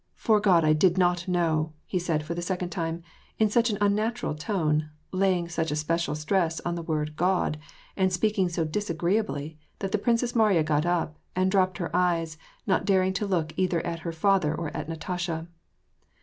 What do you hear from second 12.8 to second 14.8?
daring to look either at her father or